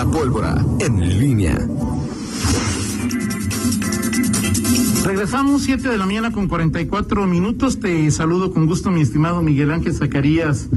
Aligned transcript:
La 0.00 0.10
pólvora 0.10 0.64
en 0.78 1.18
línea. 1.18 1.58
Regresamos 5.04 5.60
7 5.64 5.90
de 5.90 5.98
la 5.98 6.06
mañana 6.06 6.32
con 6.32 6.48
44 6.48 7.26
minutos. 7.26 7.80
Te 7.80 8.10
saludo 8.10 8.50
con 8.50 8.64
gusto, 8.66 8.90
mi 8.90 9.02
estimado 9.02 9.42
Miguel 9.42 9.70
Ángel 9.70 9.92
Zacarías 9.92 10.70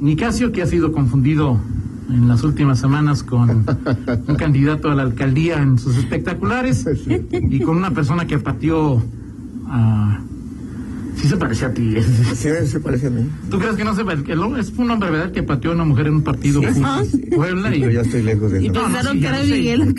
Nicasio, 0.00 0.52
que 0.52 0.62
ha 0.62 0.66
sido 0.66 0.90
confundido 0.90 1.60
en 2.08 2.28
las 2.28 2.44
últimas 2.44 2.80
semanas 2.80 3.22
con 3.22 3.50
un 4.26 4.36
candidato 4.36 4.90
a 4.90 4.94
la 4.94 5.02
alcaldía 5.02 5.60
en 5.60 5.78
sus 5.78 5.98
espectaculares 5.98 6.86
y 7.30 7.60
con 7.60 7.76
una 7.76 7.90
persona 7.90 8.26
que 8.26 8.38
pateó 8.38 9.02
a 9.66 10.18
Sí 11.16 11.28
se 11.28 11.36
parece 11.36 11.66
a 11.66 11.74
ti. 11.74 11.94
Sí, 12.34 12.48
se 12.66 12.80
parece 12.80 13.06
a 13.06 13.10
mí. 13.10 13.28
¿Tú 13.50 13.58
crees 13.58 13.76
que 13.76 13.84
no 13.84 13.94
se 13.94 14.04
parece? 14.04 14.32
Es 14.32 14.72
un 14.76 14.90
hombre, 14.90 15.10
¿verdad? 15.10 15.30
Que 15.30 15.42
pateó 15.42 15.70
a 15.72 15.74
una 15.74 15.84
mujer 15.84 16.06
en 16.06 16.14
un 16.14 16.22
partido 16.22 16.60
sí, 16.62 16.82
sí, 17.10 17.18
Puebla 17.34 17.74
y... 17.74 17.80
Yo 17.80 17.90
ya 17.90 18.00
estoy 18.00 18.22
lejos 18.22 18.50
de 18.50 18.58
eso. 18.58 18.66
Y 18.66 18.70
pensaron 18.70 19.20
que 19.20 19.26
era 19.26 19.42
Miguel. 19.42 19.94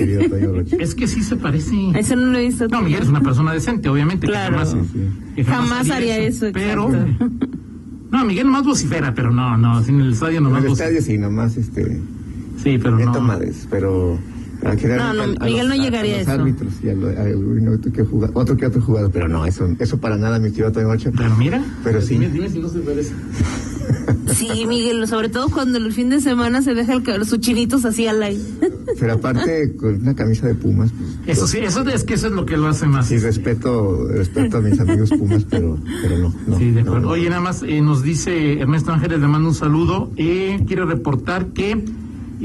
Es 0.79 0.95
que 0.95 1.07
sí 1.07 1.21
se 1.21 1.35
parece. 1.35 1.75
Eso 1.95 2.15
no 2.15 2.25
lo 2.27 2.37
he 2.37 2.45
visto. 2.47 2.67
No, 2.67 2.81
Miguel 2.81 3.03
es 3.03 3.09
una 3.09 3.21
persona 3.21 3.53
decente, 3.53 3.89
obviamente. 3.89 4.27
Claro. 4.27 4.57
Que 4.57 4.65
jamás, 4.65 4.87
que 5.35 5.43
jamás, 5.43 5.69
jamás 5.69 5.89
haría 5.89 6.17
eso. 6.17 6.47
Pero... 6.53 6.89
No, 8.11 8.25
Miguel 8.25 8.45
nomás 8.45 8.63
vocifera, 8.63 9.13
pero 9.13 9.31
no, 9.31 9.57
no, 9.57 9.83
en 9.83 10.01
el 10.01 10.13
estadio 10.13 10.39
nomás. 10.41 10.59
En 10.59 10.65
el 10.65 10.71
estadio 10.73 11.01
sí, 11.01 11.17
nomás 11.17 11.57
este... 11.57 12.01
Sí, 12.63 12.77
pero 12.77 12.97
no. 12.97 13.21
Madres, 13.21 13.67
pero... 13.69 14.19
No, 14.63 15.13
no, 15.13 15.27
Miguel 15.45 15.67
no 15.67 15.75
llegaría 15.75 16.17
a, 16.17 16.21
eso. 16.21 16.31
árbitros 16.31 16.73
y 16.81 16.89
a, 16.89 16.93
lo, 16.93 17.09
a, 17.09 17.73
otro, 17.73 17.91
que 17.91 18.03
jugar, 18.03 18.31
otro 18.33 18.55
que 18.55 18.65
otro 18.65 18.81
jugador, 18.81 19.11
pero 19.11 19.27
no, 19.27 19.45
eso, 19.45 19.67
eso 19.77 19.97
para 19.97 20.15
nada, 20.15 20.39
mi 20.39 20.51
tío 20.51 20.71
Toño 20.71 20.89
Ocho. 20.89 21.11
Pero 21.15 21.35
mira, 21.35 21.63
pero 21.83 22.01
sí. 22.01 22.13
Dime, 22.13 22.29
dime 22.29 22.49
si 22.49 22.59
no 22.59 22.69
se 22.69 22.79
parece. 22.79 23.13
Sí, 24.33 24.65
Miguel, 24.67 25.07
sobre 25.07 25.29
todo 25.29 25.49
cuando 25.49 25.77
el 25.77 25.91
fin 25.93 26.09
de 26.09 26.19
semana 26.19 26.61
se 26.61 26.73
deja 26.73 26.93
el, 26.93 27.25
sus 27.25 27.39
chinitos 27.39 27.85
así 27.85 28.07
al 28.07 28.23
aire. 28.23 28.41
Pero 28.99 29.13
aparte, 29.13 29.75
con 29.75 30.01
una 30.01 30.15
camisa 30.15 30.47
de 30.47 30.55
Pumas. 30.55 30.91
Pues, 31.25 31.37
eso 31.37 31.47
sí, 31.47 31.59
eso 31.59 31.87
es 31.87 32.03
que 32.03 32.15
eso 32.15 32.27
es 32.27 32.33
lo 32.33 32.45
que 32.45 32.57
lo 32.57 32.67
hace 32.67 32.85
más. 32.85 33.07
Sí, 33.07 33.17
respeto, 33.17 34.07
respeto 34.07 34.57
a 34.57 34.61
mis 34.61 34.79
amigos 34.79 35.09
Pumas, 35.11 35.45
pero, 35.49 35.77
pero 36.01 36.17
no, 36.17 36.33
no. 36.47 36.57
Sí, 36.57 36.71
de 36.71 36.81
acuerdo. 36.81 37.01
No, 37.01 37.09
Oye, 37.09 37.29
nada 37.29 37.41
más 37.41 37.63
eh, 37.63 37.81
nos 37.81 38.01
dice 38.01 38.59
Ernesto 38.59 38.91
Ángeles, 38.91 39.19
le 39.19 39.27
mando 39.27 39.49
un 39.49 39.55
saludo. 39.55 40.11
Eh, 40.17 40.63
quiero 40.67 40.85
reportar 40.85 41.47
que 41.47 41.83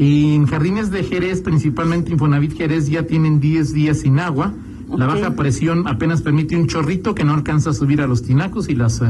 en 0.01 0.47
Jardines 0.47 0.93
de 0.93 1.03
Jerez, 1.03 1.41
principalmente 1.41 2.13
Infonavit 2.13 2.57
Jerez, 2.57 2.89
ya 2.89 3.03
tienen 3.03 3.41
10 3.41 3.73
días 3.73 3.99
sin 4.01 4.21
agua. 4.21 4.55
La 4.97 5.07
baja 5.07 5.35
presión 5.35 5.87
apenas 5.87 6.23
permite 6.23 6.57
un 6.57 6.67
chorrito 6.67 7.15
que 7.15 7.25
no 7.25 7.35
alcanza 7.35 7.71
a 7.71 7.75
subir 7.75 8.01
a 8.01 8.07
los 8.07 8.23
tinacos 8.23 8.69
y 8.71 8.75
las 8.75 9.03
uh, 9.03 9.07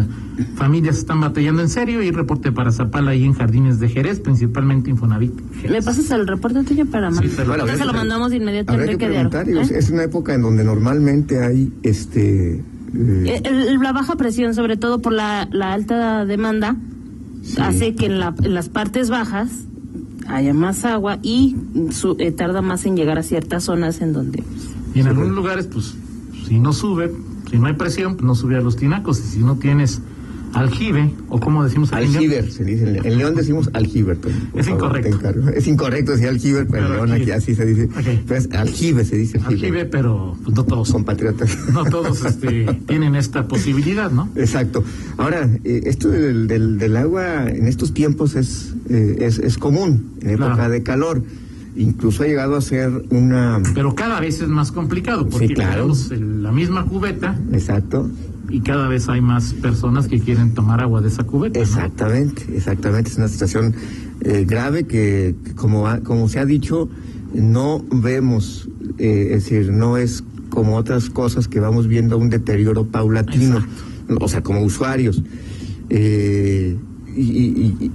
familias 0.57 0.99
están 0.99 1.21
batallando 1.21 1.63
en 1.63 1.69
serio. 1.69 2.03
Y 2.03 2.11
reporte 2.11 2.53
para 2.53 2.73
Zapala 2.73 3.11
ahí 3.11 3.25
en 3.25 3.35
Jardines 3.35 3.79
de 3.79 3.89
Jerez, 3.89 4.19
principalmente 4.19 4.91
Infonavit. 4.91 5.35
Jerez. 5.57 5.71
¿Le 5.71 5.83
pasas 5.83 6.11
el 6.11 6.27
reporte 6.27 6.65
tuyo 6.65 6.87
para 6.87 7.11
más? 7.11 7.21
Sí, 7.21 7.33
pero 7.37 7.49
bueno, 7.51 7.67
se 7.67 7.85
lo 7.85 7.93
mandamos 7.93 8.33
inmediatamente. 8.33 8.97
Que 8.97 9.07
preguntar, 9.07 9.49
¿eh? 9.49 9.61
Es 9.61 9.91
una 9.91 10.05
época 10.05 10.35
en 10.35 10.43
donde 10.43 10.65
normalmente 10.65 11.45
hay 11.45 11.71
este. 11.83 12.55
Eh... 12.55 13.43
El, 13.45 13.79
la 13.79 13.93
baja 13.93 14.17
presión, 14.17 14.55
sobre 14.55 14.79
todo 14.79 15.01
por 15.01 15.13
la, 15.13 15.49
la 15.53 15.75
alta 15.75 16.25
demanda, 16.25 16.77
sí. 17.43 17.61
hace 17.61 17.95
que 17.95 18.07
en, 18.07 18.19
la, 18.19 18.35
en 18.43 18.55
las 18.55 18.69
partes 18.69 19.11
bajas 19.11 19.69
haya 20.29 20.55
más 20.55 20.85
agua 20.85 21.19
y 21.23 21.57
su, 21.91 22.17
eh, 22.19 22.33
tarda 22.33 22.63
más 22.63 22.87
en 22.87 22.97
llegar 22.97 23.19
a 23.19 23.23
ciertas 23.23 23.65
zonas 23.65 24.01
en 24.01 24.13
donde... 24.13 24.45
Y 24.95 25.01
en 25.01 25.09
algunos 25.09 25.33
lugares, 25.33 25.67
pues, 25.67 25.95
si 26.47 26.59
no 26.59 26.73
sube, 26.73 27.13
si 27.51 27.59
no 27.59 27.67
hay 27.67 27.75
presión, 27.75 28.17
pues 28.17 28.25
no 28.25 28.35
sube 28.35 28.57
a 28.57 28.61
los 28.61 28.77
tinacos. 28.77 29.19
Y 29.21 29.23
si 29.23 29.39
no 29.41 29.57
tienes 29.57 30.01
aljibe, 30.55 31.11
o 31.29 31.41
como 31.41 31.65
decimos 31.65 31.93
Aljiber, 31.93 32.51
se 32.51 32.65
dice. 32.65 33.01
En 33.05 33.19
León 33.19 33.35
decimos 33.35 33.71
aljiber. 33.73 34.19
Es 34.55 34.67
favor, 34.67 34.99
incorrecto. 34.99 35.51
Es 35.51 35.67
incorrecto 35.67 36.13
decir 36.13 36.29
aljiber, 36.29 36.67
pero, 36.67 36.89
pero 36.89 37.05
en 37.05 37.11
León 37.11 37.23
aquí 37.23 37.31
así 37.31 37.55
se 37.55 37.67
dice. 37.67 37.89
Okay. 37.99 38.23
Pues 38.27 38.49
aljibe 38.53 39.05
se 39.05 39.17
dice. 39.17 39.39
Aljibe, 39.39 39.55
aljibe 39.55 39.85
pero 39.87 40.37
pues, 40.45 40.57
no 40.57 40.65
todos. 40.65 40.91
Compatriotas. 40.91 41.57
No 41.79 41.85
todos 41.85 42.25
este, 42.25 42.65
tienen 42.87 43.15
esta 43.15 43.47
posibilidad, 43.47 44.11
¿no? 44.11 44.29
Exacto. 44.35 44.83
Ahora, 45.17 45.49
eh, 45.65 45.83
esto 45.85 46.09
del, 46.09 46.49
del, 46.49 46.79
del, 46.79 46.97
agua 46.97 47.49
en 47.49 47.67
estos 47.67 47.95
tiempos 47.95 48.35
es, 48.35 48.75
eh, 48.89 49.17
es, 49.21 49.39
es, 49.39 49.59
común, 49.59 50.15
en 50.23 50.31
época 50.31 50.55
claro. 50.55 50.73
de 50.73 50.83
calor 50.83 51.23
incluso 51.79 52.25
ha 52.25 52.27
llegado 52.27 52.57
a 52.57 52.61
ser 52.61 52.91
una... 53.11 53.63
Pero 53.75 53.95
cada 53.95 54.21
vez 54.21 54.41
es 54.41 54.49
más 54.49 54.73
complicado, 54.73 55.29
porque 55.29 55.49
sí, 55.49 55.55
claro. 55.55 55.93
tenemos 55.93 56.11
la 56.11 56.53
misma 56.53 56.85
cubeta. 56.85 57.39
Exacto. 57.53 58.11
Y 58.51 58.61
cada 58.61 58.89
vez 58.89 59.09
hay 59.09 59.21
más 59.21 59.55
personas 59.55 60.09
que 60.09 60.19
quieren 60.19 60.55
tomar 60.55 60.81
agua 60.81 61.01
de 61.01 61.09
esa 61.09 61.25
cubeta. 61.25 61.61
Exactamente, 61.61 62.45
¿no? 62.49 62.57
exactamente. 62.57 63.11
Es 63.11 63.17
una 63.17 63.29
situación 63.29 63.75
eh, 64.21 64.45
grave 64.47 64.85
que, 64.85 65.37
como, 65.55 65.87
ha, 65.87 66.01
como 66.01 66.29
se 66.29 66.41
ha 66.41 66.45
dicho, 66.45 66.89
no 67.33 67.85
vemos, 67.91 68.69
eh, 68.99 69.29
es 69.33 69.45
decir, 69.45 69.71
no 69.71 69.97
es 69.97 70.25
como 70.51 70.77
otras 70.77 71.11
cosas 71.11 71.47
que 71.47 71.61
vamos 71.61 71.87
viendo 71.87 72.19
un 72.19 72.31
deterioro 72.31 72.87
paulatino, 72.87 73.59
Exacto. 73.59 74.25
o 74.25 74.29
sea, 74.29 74.43
como 74.43 74.63
usuarios. 74.63 75.23
Eh, 75.91 76.77
y, 77.15 77.23
y, 77.23 77.91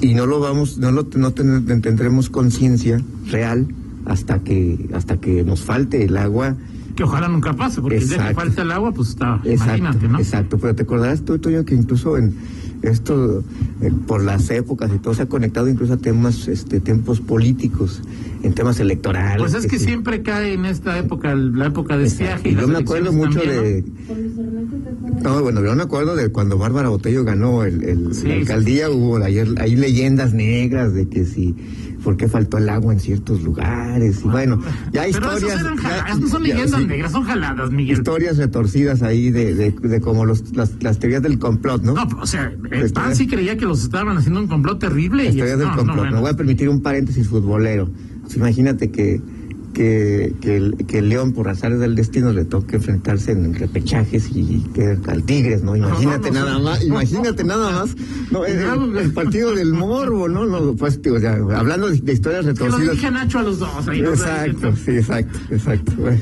y 0.00 0.14
no 0.14 0.26
lo 0.26 0.40
vamos, 0.40 0.78
no 0.78 0.90
lo 0.92 1.06
no 1.16 1.32
ten, 1.32 1.64
tendremos 1.82 2.30
conciencia 2.30 3.00
real 3.30 3.66
hasta 4.04 4.38
que 4.40 4.88
hasta 4.92 5.18
que 5.18 5.44
nos 5.44 5.62
falte 5.62 6.04
el 6.04 6.16
agua. 6.16 6.56
Que 6.94 7.04
ojalá 7.04 7.28
nunca 7.28 7.52
pase, 7.52 7.80
porque 7.80 7.96
exacto. 7.96 8.14
el 8.14 8.20
día 8.20 8.28
que 8.28 8.34
falta 8.34 8.62
el 8.62 8.70
agua, 8.72 8.92
pues 8.92 9.10
está, 9.10 9.40
exacto, 9.44 9.76
imagínate, 9.76 10.08
¿no? 10.08 10.18
Exacto, 10.18 10.58
pero 10.58 10.74
te 10.74 10.82
acordarás 10.84 11.22
tú, 11.22 11.38
Toño, 11.38 11.64
que 11.64 11.74
incluso 11.74 12.16
en 12.16 12.34
esto, 12.82 13.44
eh, 13.80 13.92
por 14.06 14.24
las 14.24 14.50
épocas 14.50 14.90
y 14.94 14.98
todo, 14.98 15.14
se 15.14 15.22
ha 15.22 15.26
conectado 15.26 15.68
incluso 15.68 15.94
a 15.94 15.96
temas, 15.96 16.48
este, 16.48 16.80
tiempos 16.80 17.20
políticos, 17.20 18.00
en 18.42 18.54
temas 18.54 18.80
electorales. 18.80 19.38
Pues 19.38 19.54
es 19.54 19.62
que, 19.62 19.70
que 19.70 19.78
sí. 19.78 19.86
siempre 19.86 20.22
cae 20.22 20.54
en 20.54 20.64
esta 20.64 20.98
época, 20.98 21.34
la 21.34 21.66
época 21.66 21.98
de 21.98 22.06
estiaje. 22.06 22.50
Y 22.50 22.54
yo 22.54 22.66
me 22.68 22.78
acuerdo 22.78 23.12
mucho 23.12 23.40
también, 23.40 23.62
de... 23.62 23.84
¿no? 24.08 24.55
No, 25.26 25.42
bueno, 25.42 25.62
yo 25.64 25.74
me 25.74 25.82
acuerdo 25.82 26.14
de 26.16 26.28
cuando 26.30 26.56
Bárbara 26.58 26.88
Botello 26.88 27.24
ganó 27.24 27.64
el, 27.64 27.82
el 27.84 28.14
Sí, 28.14 28.26
la 28.28 28.34
alcaldía, 28.36 28.90
hubo 28.90 29.16
ayer, 29.18 29.48
hay 29.58 29.76
leyendas 29.76 30.32
negras 30.32 30.94
de 30.94 31.08
que 31.08 31.24
si 31.24 31.54
por 32.04 32.16
qué 32.16 32.28
faltó 32.28 32.58
el 32.58 32.68
agua 32.68 32.92
en 32.92 33.00
ciertos 33.00 33.42
lugares. 33.42 34.20
Y 34.24 34.28
bueno, 34.28 34.62
ya 34.92 35.02
hay 35.02 35.12
Pero 35.12 35.32
historias. 35.34 35.60
eran 35.60 35.76
ya- 35.78 36.14
no 36.14 36.28
son 36.28 36.44
ya, 36.44 36.54
leyendas 36.54 36.80
sí, 36.80 36.86
negras, 36.86 37.10
son 37.12 37.24
jaladas, 37.24 37.70
Miguel. 37.72 37.96
Historias 37.98 38.36
retorcidas 38.36 39.02
ahí 39.02 39.30
de, 39.32 39.54
de, 39.54 39.70
de 39.72 40.00
como 40.00 40.24
los, 40.24 40.54
las, 40.56 40.80
las 40.82 41.00
teorías 41.00 41.22
del 41.22 41.40
complot, 41.40 41.82
¿no? 41.82 41.94
No, 41.94 42.06
o 42.20 42.26
sea, 42.26 42.52
el 42.70 42.92
PAN 42.92 43.16
sí 43.16 43.26
creía 43.26 43.56
que 43.56 43.64
los 43.64 43.82
estaban 43.82 44.16
haciendo 44.16 44.38
un 44.40 44.46
complot 44.46 44.78
terrible. 44.78 45.24
y 45.24 45.28
Historias 45.30 45.58
del 45.58 45.66
no, 45.68 45.76
complot. 45.76 46.04
no, 46.06 46.12
Me 46.12 46.20
voy 46.20 46.30
a 46.30 46.34
permitir 46.36 46.68
un 46.68 46.80
paréntesis 46.80 47.26
futbolero. 47.26 47.90
Pues 48.22 48.36
imagínate 48.36 48.90
que, 48.92 49.20
que, 49.76 50.32
que, 50.40 50.56
el, 50.56 50.74
que 50.86 50.98
el 51.00 51.10
León, 51.10 51.32
por 51.32 51.50
azares 51.50 51.78
del 51.78 51.94
destino, 51.94 52.32
le 52.32 52.46
toque 52.46 52.76
enfrentarse 52.76 53.32
en 53.32 53.52
repechajes 53.54 54.30
y 54.34 54.64
que 54.72 54.96
al 55.06 55.22
Tigres, 55.24 55.62
¿no? 55.62 55.76
Imagínate 55.76 56.30
No, 56.30 56.40
no, 56.40 56.44
no, 56.46 56.46
nada 56.46 56.58
más, 56.60 56.82
imagínate 56.84 57.44
nada 57.44 57.70
más. 57.72 57.94
No, 58.30 58.46
el, 58.46 58.56
el- 58.58 58.96
el 58.96 59.12
partido 59.12 59.54
del 59.54 59.74
morbo, 59.74 60.28
¿no? 60.30 60.46
no 60.46 60.72
pues, 60.76 61.02
tío, 61.02 61.14
o 61.16 61.20
sea, 61.20 61.34
hablando 61.54 61.90
de, 61.90 61.98
de 62.00 62.12
historias 62.14 62.40
Que 62.46 62.52
lo 62.52 62.54
retorcidas. 62.54 62.92
dije 62.94 63.06
a 63.06 63.10
Nacho 63.10 63.38
a 63.38 63.42
los 63.42 63.58
dos. 63.58 63.86
Ahí, 63.88 64.00
¿no? 64.00 64.08
Exacto, 64.10 64.74
sí, 64.82 64.92
exacto, 64.92 65.38
exacto. 65.50 65.92
Bueno. 65.98 66.20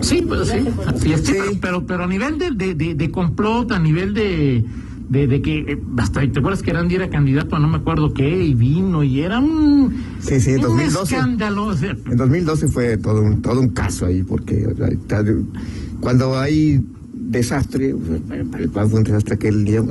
Sí, 0.00 0.22
pues 0.26 0.48
sí. 0.48 0.58
Así 0.86 1.12
es, 1.12 1.20
Sí. 1.26 1.32
pero, 1.34 1.58
pero, 1.60 1.86
pero 1.86 2.04
a 2.04 2.06
nivel 2.06 2.38
de, 2.38 2.50
de, 2.52 2.74
de, 2.74 2.94
de 2.94 3.10
complot, 3.10 3.72
a 3.72 3.78
nivel 3.78 4.14
de, 4.14 4.64
de, 5.08 5.26
de 5.26 5.42
que 5.42 5.58
eh, 5.58 5.78
hasta 5.98 6.20
te 6.20 6.38
acuerdas 6.38 6.62
que 6.62 6.72
Randy 6.72 6.94
era 6.94 7.08
candidato 7.10 7.56
a 7.56 7.58
no 7.58 7.68
me 7.68 7.76
acuerdo 7.76 8.14
qué 8.14 8.28
y 8.44 8.54
vino 8.54 9.02
y 9.04 9.20
era 9.20 9.38
un, 9.40 9.94
Sí, 10.20 10.40
sí, 10.40 10.54
un 10.54 10.62
2012. 10.62 11.14
escándalo. 11.14 11.66
o 11.66 11.76
sea, 11.76 11.90
En 11.90 12.16
2012 12.16 12.68
fue 12.68 12.96
todo 12.96 13.22
un, 13.22 13.40
todo 13.42 13.60
un 13.60 13.68
caso 13.68 14.06
ahí, 14.06 14.22
porque 14.22 14.66
cuando 16.00 16.38
hay 16.38 16.80
desastre, 17.12 17.94
para 18.48 18.62
el 18.62 18.70
PAN 18.70 18.90
fue 18.90 18.98
un 18.98 19.04
desastre 19.04 19.34
aquel 19.34 19.64
día, 19.64 19.82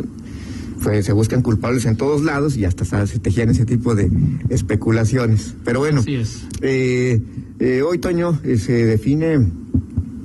fue, 0.80 1.02
se 1.02 1.12
buscan 1.14 1.42
culpables 1.42 1.86
en 1.86 1.96
todos 1.98 2.24
lados 2.24 2.58
y 2.58 2.66
hasta 2.66 2.86
se 2.86 3.08
se 3.08 3.20
tejían 3.20 3.50
ese 3.50 3.66
tipo 3.66 3.96
de 3.96 4.12
especulaciones. 4.50 5.56
Pero 5.64 5.80
bueno, 5.80 6.02
Así 6.02 6.16
es. 6.16 6.44
eh, 6.62 7.22
eh, 7.60 7.82
hoy, 7.82 7.98
Toño, 7.98 8.40
eh, 8.44 8.58
se 8.58 8.86
define 8.86 9.34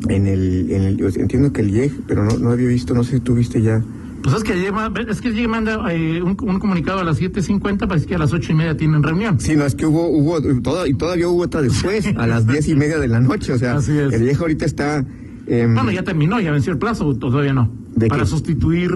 en 0.09 0.27
el, 0.27 0.71
en 0.71 0.99
entiendo 1.17 1.53
que 1.53 1.63
el 1.63 1.71
IEG, 1.71 1.93
pero 2.07 2.25
no, 2.25 2.37
no 2.39 2.51
había 2.51 2.69
visto, 2.69 2.95
no 2.95 3.05
sé 3.05 3.13
si 3.17 3.21
tú 3.21 3.35
viste 3.35 3.63
ya. 3.63 3.83
Pues 4.23 4.37
es 4.37 4.45
que 4.45 4.55
lleva, 4.55 4.93
es 5.09 5.21
que 5.21 5.31
llega 5.33 5.49
manda 5.49 5.93
eh, 5.93 6.23
un, 6.23 6.37
un 6.41 6.59
comunicado 6.61 7.01
a 7.01 7.05
las 7.05 7.21
7.50, 7.21 7.89
parece 7.89 8.07
que 8.07 8.15
a 8.15 8.19
las 8.19 8.33
ocho 8.33 8.53
y 8.53 8.55
media 8.55 8.77
tienen 8.77 9.03
reunión. 9.03 9.41
Sí, 9.41 9.57
no, 9.57 9.65
es 9.67 9.75
que 9.75 9.85
hubo, 9.87 10.09
hubo, 10.09 10.41
todo, 10.61 10.87
y 10.87 10.95
todavía 10.95 11.29
hubo 11.29 11.43
otra 11.43 11.61
después, 11.63 12.07
a 12.17 12.27
las 12.27 12.47
diez 12.47 12.69
y 12.69 12.75
media 12.77 12.99
de 12.99 13.09
la 13.09 13.21
noche, 13.21 13.53
o 13.53 13.59
sea, 13.59 13.79
el 13.79 14.23
IEG 14.23 14.39
ahorita 14.41 14.65
está... 14.65 15.05
em, 15.47 15.75
Bueno, 15.75 15.91
ya 15.91 16.03
terminó, 16.05 16.41
ya 16.41 16.53
venció 16.53 16.73
el 16.73 16.79
plazo, 16.79 17.15
todavía 17.17 17.53
no. 17.53 17.69
¿De 17.97 18.07
Para 18.09 18.23
qué? 18.23 18.29
sustituir. 18.29 18.91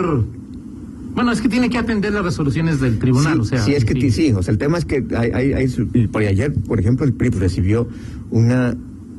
Bueno, 1.15 1.33
es 1.33 1.41
que 1.41 1.49
tiene 1.49 1.71
que 1.71 1.79
atender 1.79 2.13
las 2.13 2.23
resoluciones 2.25 2.79
del 2.79 2.99
tribunal, 2.99 3.35
sí, 3.35 3.41
o 3.41 3.45
sea. 3.45 3.59
sí, 3.65 3.75
es 3.75 3.85
que 3.85 3.95
ti- 3.95 4.11
sí, 4.11 4.33
o 4.33 4.43
sea, 4.43 4.53
el 4.53 4.59
tema 4.59 4.77
es 4.79 4.85
que 4.85 5.05
hay, 5.17 5.31
hay, 5.33 5.53
hay 5.55 6.07
por 6.09 6.23
ayer, 6.23 6.53
por 6.53 6.79
ejemplo, 6.79 7.05
el 7.07 7.15
PRI 7.15 7.31
recibió 7.31 7.89
una 8.31 8.77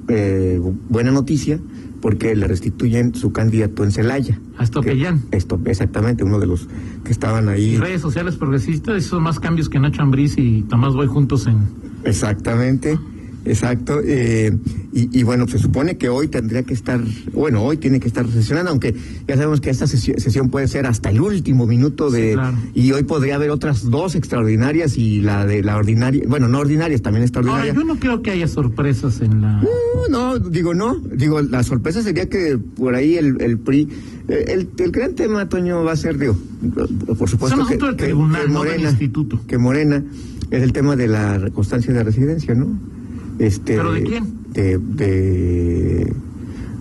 eh, 0.08 0.62
buena 0.90 1.12
noticia 1.12 1.60
porque 2.02 2.36
le 2.36 2.48
restituyen 2.48 3.16
su 3.16 3.32
candidato 3.32 3.84
en 3.84 3.92
Celaya. 3.92 4.40
A 4.58 4.64
Estopellán. 4.64 5.24
Esto, 5.32 5.60
exactamente, 5.66 6.24
uno 6.24 6.40
de 6.40 6.48
los 6.48 6.68
que 7.04 7.12
estaban 7.12 7.50
ahí. 7.50 7.76
Y 7.76 7.78
redes 7.78 8.02
sociales 8.02 8.36
progresistas, 8.36 8.98
esos 8.98 9.12
son 9.12 9.24
más 9.24 9.40
cambios 9.40 9.70
que 9.70 9.80
Nacho 9.80 10.02
Ambriz 10.02 10.38
y 10.38 10.64
Tomás 10.64 10.94
Boy 10.94 11.08
juntos 11.08 11.48
en... 11.48 11.68
Exactamente, 12.04 12.98
exacto. 13.50 14.00
eh, 14.04 14.56
y, 14.94 15.20
y 15.20 15.24
bueno, 15.24 15.48
se 15.48 15.60
supone 15.60 15.98
que 15.98 16.10
hoy 16.10 16.28
tendría 16.28 16.64
que 16.64 16.74
estar, 16.74 17.00
bueno, 17.34 17.62
hoy 17.64 17.78
tiene 17.78 18.00
que 18.00 18.08
estar 18.08 18.28
sesionando, 18.30 18.72
aunque 18.72 18.96
ya 19.28 19.36
sabemos 19.36 19.62
que 19.62 19.70
esta 19.70 19.86
sesi- 19.86 20.18
sesión 20.18 20.50
puede 20.50 20.68
ser 20.68 20.86
hasta 20.86 21.10
el 21.10 21.22
último 21.22 21.68
minuto 21.68 22.10
de... 22.10 22.30
Sí, 22.30 22.34
claro. 22.34 22.58
Y 22.74 22.92
hoy 22.92 23.04
podría 23.04 23.36
haber 23.36 23.52
otras 23.52 23.90
dos 23.90 24.16
extraordinarias 24.16 24.98
y 24.98 25.22
la 25.22 25.46
de 25.46 25.62
la 25.64 25.78
ordinaria, 25.78 26.24
bueno, 26.28 26.48
no 26.48 26.60
ordinarias, 26.60 27.02
también 27.02 27.22
Ahora, 27.24 27.26
extraordinaria. 27.26 27.74
yo 27.74 27.84
no 27.84 28.00
creo 28.00 28.22
que 28.22 28.32
haya 28.32 28.48
sorpresas 28.48 29.22
en 29.22 29.42
la... 29.42 29.62
No, 29.62 29.68
no, 30.10 30.40
digo 30.40 30.74
no. 30.74 30.96
Digo, 30.96 31.42
la 31.42 31.64
sorpresa 31.64 32.02
sería 32.02 32.28
que 32.30 32.58
por 32.58 32.96
ahí 32.96 33.16
el, 33.18 33.42
el 33.42 33.58
PRI. 33.60 33.88
eh, 34.30 34.46
El, 34.48 34.70
el 34.84 34.92
gran 34.92 35.14
tema, 35.16 35.48
Toño, 35.50 35.84
va 35.84 35.92
a 35.92 35.96
ser, 35.96 36.18
digo, 36.18 36.36
por 37.18 37.30
supuesto. 37.30 37.66
Que, 37.68 37.78
tribunal, 37.94 38.52
no 38.52 38.64
del 38.64 38.82
instituto. 38.82 39.40
Que 39.48 39.58
Morena 39.58 40.04
es 40.52 40.64
el 40.64 40.74
tema 40.74 40.96
de 40.96 41.08
la 41.08 41.50
constancia 41.54 41.94
de 41.94 42.04
residencia, 42.04 42.56
¿no? 42.56 42.80
Este, 43.40 43.78
¿Pero 43.78 43.92
de 43.94 44.04
quién? 44.04 44.24
De. 44.54 44.78
de 44.78 46.14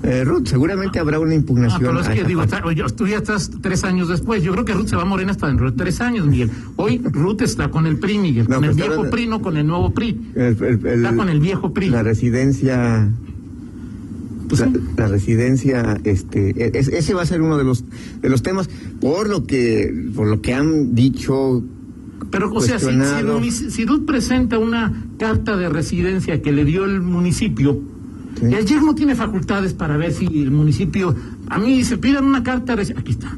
eh, 0.02 0.22
Ruth, 0.24 0.46
seguramente 0.46 1.00
habrá 1.00 1.18
una 1.18 1.32
Ah, 1.32 1.34
impugnación. 1.34 1.80
pero 1.80 2.00
es 2.00 2.08
que 2.08 2.22
digo, 2.24 2.42
está- 2.42 2.62
tú 2.94 3.06
ya 3.08 3.16
estás 3.16 3.50
tres 3.60 3.82
años 3.82 4.08
después. 4.08 4.42
Yo 4.42 4.52
creo 4.52 4.64
que 4.64 4.72
Ruth 4.72 4.86
se 4.88 4.94
va 4.96 5.02
a 5.02 5.06
Morena 5.06 5.32
hasta 5.32 5.48
dentro 5.48 5.68
de 5.70 5.76
tres 5.76 6.00
años, 6.00 6.26
Miguel. 6.26 6.50
Hoy 6.76 6.98
Ruth 7.02 7.42
está 7.42 7.70
con 7.70 7.86
el 7.86 7.98
PRI, 7.98 8.18
Miguel. 8.18 8.46
No, 8.48 8.56
con 8.56 8.64
el 8.66 8.70
pues, 8.76 8.86
viejo 8.88 9.10
PRI, 9.10 9.26
no 9.26 9.42
con 9.42 9.56
el 9.56 9.66
nuevo 9.66 9.92
PRI. 9.92 10.20
el- 10.36 10.42
el- 10.62 10.86
el- 10.86 11.04
Está 11.04 11.16
con 11.16 11.28
el 11.28 11.40
viejo 11.40 11.72
PRI. 11.74 11.88
La 11.90 12.02
residencia. 12.04 13.10
Pues 14.48 14.60
la, 14.60 14.66
sí. 14.68 14.72
la 14.96 15.08
residencia, 15.08 15.98
este, 16.04 16.78
es- 16.78 16.86
ese 16.88 17.14
va 17.14 17.22
a 17.22 17.26
ser 17.26 17.42
uno 17.42 17.58
de 17.58 17.64
los 17.64 17.84
de 18.22 18.28
los 18.28 18.42
temas 18.44 18.68
por 19.00 19.28
lo 19.28 19.44
que 19.44 19.92
por 20.14 20.28
lo 20.28 20.40
que 20.40 20.54
han 20.54 20.94
dicho 20.94 21.64
Pero, 22.30 22.52
o 22.52 22.60
sea, 22.60 22.78
si, 22.78 22.86
si, 23.50 23.70
si 23.70 23.84
Ruth 23.84 24.04
presenta 24.06 24.58
una 24.58 25.04
carta 25.18 25.56
de 25.56 25.68
residencia 25.68 26.40
que 26.42 26.52
le 26.52 26.64
dio 26.64 26.84
el 26.84 27.00
municipio, 27.02 27.80
Sí. 28.38 28.46
y 28.50 28.54
ayer 28.54 28.82
no 28.82 28.94
tiene 28.94 29.14
facultades 29.14 29.72
para 29.72 29.96
ver 29.96 30.12
si 30.12 30.26
el 30.26 30.50
municipio. 30.50 31.14
A 31.48 31.58
mí 31.58 31.82
se 31.84 31.96
pidan 31.96 32.24
una 32.26 32.42
carta 32.42 32.76
de 32.76 32.82
resi- 32.82 32.98
Aquí 32.98 33.12
está. 33.12 33.34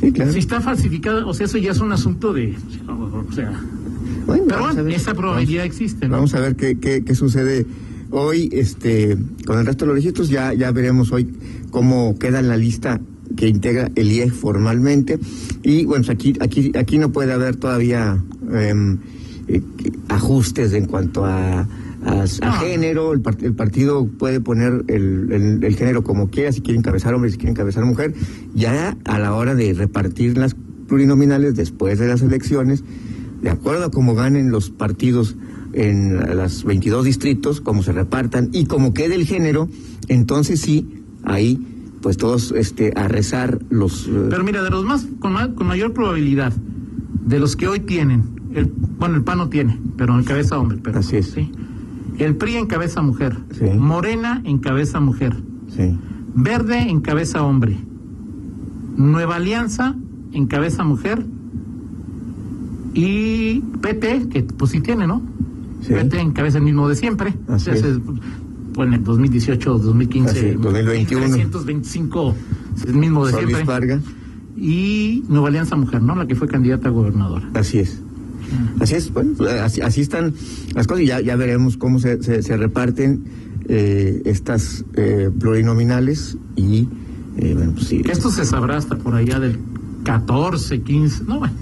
Sí, 0.00 0.12
claro. 0.12 0.32
Si 0.32 0.38
está 0.38 0.60
falsificada, 0.60 1.26
o 1.26 1.34
sea, 1.34 1.46
eso 1.46 1.58
ya 1.58 1.72
es 1.72 1.80
un 1.80 1.90
asunto 1.92 2.32
de. 2.32 2.54
O 2.88 3.32
sea. 3.32 3.50
Bueno, 4.26 4.44
Pero 4.46 4.60
vamos 4.60 4.76
ver. 4.76 4.94
esa 4.94 5.12
probabilidad 5.14 5.64
existe, 5.64 6.06
¿no? 6.06 6.16
Vamos 6.16 6.34
a 6.34 6.40
ver 6.40 6.54
qué, 6.54 6.78
qué, 6.78 7.02
qué 7.04 7.14
sucede 7.16 7.66
hoy 8.10 8.48
este 8.52 9.16
con 9.44 9.58
el 9.58 9.66
resto 9.66 9.84
de 9.84 9.88
los 9.88 9.96
registros. 9.96 10.28
Ya, 10.28 10.54
ya 10.54 10.70
veremos 10.70 11.10
hoy 11.10 11.28
cómo 11.70 12.16
queda 12.18 12.40
la 12.40 12.56
lista 12.56 13.00
que 13.38 13.48
integra 13.48 13.88
el 13.94 14.10
IEG 14.10 14.32
formalmente. 14.32 15.18
Y 15.62 15.84
bueno, 15.84 16.04
pues 16.04 16.10
aquí, 16.10 16.34
aquí, 16.40 16.72
aquí 16.76 16.98
no 16.98 17.12
puede 17.12 17.32
haber 17.32 17.54
todavía 17.56 18.22
em, 18.52 18.98
eh, 19.46 19.62
ajustes 20.08 20.72
en 20.72 20.86
cuanto 20.86 21.24
a, 21.24 21.60
a, 21.60 21.66
a 22.04 22.46
No. 22.46 22.52
género. 22.60 23.12
El, 23.12 23.22
part- 23.22 23.42
el 23.44 23.54
partido 23.54 24.06
puede 24.18 24.40
poner 24.40 24.84
el, 24.88 25.30
el- 25.32 25.64
el 25.64 25.76
género 25.76 26.02
como 26.02 26.30
quiera, 26.30 26.50
si 26.52 26.60
quiere 26.62 26.78
encabezar 26.78 27.14
hombre, 27.14 27.30
si 27.30 27.36
quiere 27.36 27.52
encabezar 27.52 27.84
mujer. 27.84 28.12
Ya 28.54 28.96
a 29.04 29.18
la 29.20 29.34
hora 29.34 29.54
de 29.54 29.72
repartir 29.72 30.36
las 30.36 30.56
plurinominales 30.88 31.54
después 31.54 31.98
de 32.00 32.08
las 32.08 32.22
elecciones, 32.22 32.82
de 33.42 33.50
acuerdo 33.50 33.84
a 33.84 33.90
cómo 33.90 34.14
ganen 34.16 34.50
los 34.50 34.70
partidos 34.70 35.36
en 35.74 36.16
las 36.36 36.64
22 36.64 37.04
distritos, 37.04 37.60
cómo 37.60 37.82
se 37.84 37.92
repartan 37.92 38.48
y 38.52 38.64
cómo 38.64 38.92
quede 38.94 39.14
el 39.14 39.26
género, 39.26 39.68
entonces 40.08 40.60
sí, 40.60 40.88
ahí 41.22 41.60
pues 42.00 42.16
todos 42.16 42.52
este 42.52 42.92
a 42.96 43.08
rezar 43.08 43.58
los 43.70 44.06
eh, 44.08 44.26
Pero 44.30 44.44
mira, 44.44 44.62
de 44.62 44.70
los 44.70 44.84
más 44.84 45.06
con, 45.20 45.32
ma- 45.32 45.52
con 45.54 45.66
mayor 45.66 45.92
probabilidad, 45.92 46.52
de 47.26 47.38
los 47.40 47.56
que 47.56 47.66
hoy 47.68 47.80
tienen, 47.80 48.22
el, 48.54 48.72
bueno, 48.98 49.16
el 49.16 49.22
PAN 49.24 49.38
no 49.38 49.48
tiene, 49.48 49.78
pero 49.96 50.18
encabeza 50.18 50.58
hombre. 50.58 50.78
Pero, 50.82 50.98
Así 51.00 51.16
es. 51.16 51.30
¿sí? 51.32 51.50
El 52.18 52.36
PRI 52.36 52.56
encabeza 52.56 53.02
mujer. 53.02 53.36
Sí. 53.52 53.64
Morena 53.78 54.40
encabeza 54.44 55.00
mujer. 55.00 55.36
sí, 55.76 55.96
Verde 56.34 56.78
encabeza 56.90 57.42
hombre. 57.42 57.76
Nueva 58.96 59.36
Alianza 59.36 59.94
encabeza 60.32 60.84
mujer. 60.84 61.24
Y 62.94 63.60
PT, 63.80 64.28
que 64.28 64.42
pues 64.42 64.70
sí 64.72 64.80
tiene, 64.80 65.06
¿no? 65.06 65.22
Sí. 65.82 65.92
PT 65.94 66.20
encabeza 66.20 66.58
el 66.58 66.64
mismo 66.64 66.88
de 66.88 66.96
siempre. 66.96 67.34
Así 67.48 67.70
es. 67.70 67.84
En 68.84 68.94
el 68.94 69.04
2018, 69.04 69.78
2015, 69.78 70.30
Así, 70.30 70.50
2021. 70.50 71.26
325 71.26 72.34
es 72.76 72.84
el 72.84 72.94
mismo 72.94 73.26
de 73.26 73.32
siempre. 73.32 73.64
Vargas, 73.64 74.02
Y 74.56 75.24
Nueva 75.28 75.48
Alianza 75.48 75.76
Mujer, 75.76 76.02
¿no? 76.02 76.14
La 76.14 76.26
que 76.26 76.34
fue 76.34 76.48
candidata 76.48 76.88
a 76.88 76.92
gobernadora. 76.92 77.48
así 77.54 77.78
es. 77.78 78.00
Así 78.80 78.94
es, 78.94 79.12
bueno, 79.12 79.34
así, 79.62 79.82
así 79.82 80.00
están 80.00 80.32
las 80.74 80.86
cosas 80.86 81.02
y 81.02 81.06
ya, 81.06 81.20
ya 81.20 81.36
veremos 81.36 81.76
cómo 81.76 81.98
se, 81.98 82.22
se, 82.22 82.42
se 82.42 82.56
reparten 82.56 83.24
eh, 83.68 84.22
estas 84.24 84.84
eh, 84.94 85.30
plurinominales 85.38 86.38
y, 86.56 86.88
eh, 87.36 87.52
bueno, 87.54 87.72
pues 87.74 87.88
sí. 87.88 88.02
Esto 88.08 88.30
se 88.30 88.46
sabrá 88.46 88.78
hasta 88.78 88.96
por 88.96 89.14
allá 89.14 89.38
del 89.38 89.58
14, 90.04 90.80
15, 90.80 91.24
no, 91.24 91.40
bueno, 91.40 91.54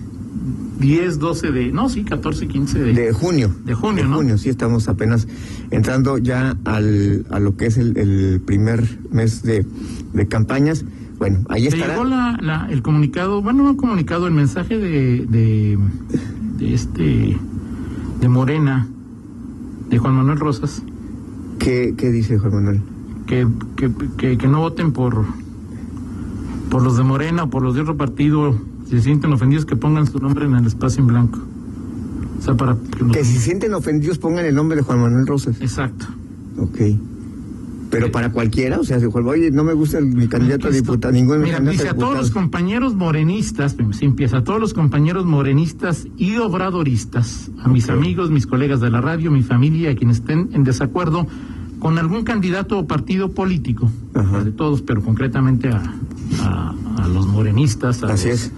10, 0.78 1.19
12 1.19 1.52
de, 1.52 1.73
no, 1.73 1.88
sí, 1.88 2.05
14, 2.05 2.46
15 2.49 2.78
de, 2.78 2.93
De 2.94 3.12
junio. 3.12 3.55
De 3.64 3.75
junio, 3.75 4.02
De 4.05 4.08
¿no? 4.11 4.17
junio, 4.17 4.38
sí, 4.38 4.49
estamos 4.50 4.88
apenas 4.88 5.26
entrando 5.70 6.19
ya 6.19 6.56
al, 6.64 7.26
a 7.31 7.38
lo 7.40 7.56
que 7.56 7.67
es 7.67 7.78
el, 7.78 7.96
el 7.96 8.40
primer 8.44 8.99
mes 9.11 9.43
de, 9.43 9.64
de 10.12 10.28
campañas. 10.28 10.84
Bueno, 11.19 11.38
ahí 11.49 11.62
¿Te 11.62 11.69
estará. 11.76 11.94
llegó 11.94 12.05
la, 12.05 12.38
la- 12.43 12.69
el 12.70 12.82
comunicado, 12.82 13.40
bueno, 13.40 13.62
no 13.62 13.70
el 13.70 13.76
comunicado, 13.76 14.26
el 14.26 14.34
mensaje 14.34 14.76
de, 14.78 15.25
de, 15.26 15.78
de 16.58 16.75
este, 16.75 17.38
de 18.20 18.28
Morena, 18.28 18.87
de 19.88 19.99
Juan 19.99 20.14
Manuel 20.14 20.38
Rosas, 20.38 20.82
¿Qué, 21.58 21.94
¿Qué 21.96 22.11
dice 22.12 22.38
Juan 22.38 22.55
Manuel? 22.55 22.81
que, 23.26 23.46
que, 23.76 23.90
que, 24.19 24.37
que 24.38 24.46
no 24.46 24.61
voten 24.61 24.93
por, 24.93 25.25
por 26.70 26.82
los 26.82 26.96
de 26.96 27.02
Morena 27.04 27.44
o 27.44 27.50
por 27.50 27.62
los 27.62 27.74
de 27.74 27.80
otro 27.82 27.96
partido, 27.96 28.54
si 28.84 28.92
se 28.96 29.02
sienten 29.02 29.32
ofendidos, 29.32 29.64
que 29.66 29.76
pongan 29.76 30.06
su 30.06 30.18
nombre 30.18 30.44
en 30.46 30.54
el 30.54 30.66
espacio 30.66 31.00
en 31.00 31.06
blanco. 31.08 31.38
O 32.38 32.42
sea, 32.42 32.54
para 32.54 32.76
que 32.96 33.02
nos- 33.04 33.16
Que 33.16 33.24
si 33.24 33.34
se 33.34 33.40
sienten 33.40 33.74
ofendidos 33.74 34.18
pongan 34.18 34.44
el 34.44 34.54
nombre 34.54 34.76
de 34.76 34.82
Juan 34.82 35.00
Manuel 35.00 35.26
Rosas. 35.26 35.60
Exacto. 35.60 36.06
Ok. 36.58 36.78
Pero 37.88 38.10
para 38.10 38.30
cualquiera, 38.32 38.80
o 38.80 38.84
sea, 38.84 38.98
si 38.98 39.06
Juan, 39.06 39.26
oye, 39.28 39.50
no 39.52 39.62
me 39.62 39.72
gusta 39.72 39.98
el- 39.98 40.06
mi 40.06 40.26
candidato 40.26 40.66
a 40.66 40.70
diputado, 40.70 41.12
ningún 41.14 41.38
Mira, 41.40 41.56
candidato 41.58 41.70
dice 41.84 41.88
a 41.88 41.94
todos 41.96 42.16
los 42.16 42.30
compañeros 42.32 42.94
morenistas, 42.96 43.74
pues, 43.74 43.98
sí 43.98 44.04
empieza, 44.04 44.38
a 44.38 44.44
todos 44.44 44.60
los 44.60 44.74
compañeros 44.74 45.24
morenistas 45.24 46.06
y 46.16 46.36
obradoristas, 46.36 47.48
a 47.62 47.68
mis 47.68 47.88
amigos, 47.88 48.30
mis 48.30 48.46
colegas 48.46 48.80
de 48.80 48.90
la 48.90 49.00
radio, 49.00 49.30
mi 49.30 49.42
familia, 49.42 49.92
a 49.92 49.94
quienes 49.94 50.16
estén 50.18 50.50
en 50.52 50.64
desacuerdo 50.64 51.26
con 51.87 52.00
algún 52.00 52.25
candidato 52.25 52.81
o 52.81 52.87
partido 52.88 53.31
político, 53.31 53.88
Ajá. 54.12 54.43
de 54.43 54.50
todos, 54.50 54.83
pero 54.83 55.02
concretamente 55.02 55.69
a, 55.69 55.81
a- 56.43 56.75
a 56.99 57.07
los 57.07 57.28
morenistas, 57.28 58.02
a 58.02 58.09
Así 58.12 58.26
los 58.28 58.38
es. 58.47 58.52